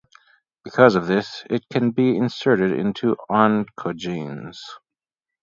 Because 0.63 0.95
of 0.95 1.05
this, 1.05 1.43
it 1.47 1.69
can 1.69 1.91
be 1.91 2.17
inserted 2.17 2.71
into 2.71 3.15
oncogenes. 3.29 4.57